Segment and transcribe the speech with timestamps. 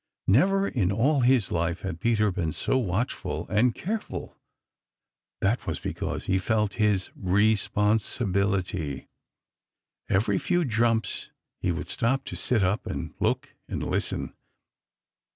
[0.25, 4.35] Never in all his life had Peter been so watchful and careful.
[5.41, 9.09] That was because he felt his re sponsi bil ity.
[10.09, 11.29] Every few jumps
[11.59, 14.33] he would stop to sit up and look and listen.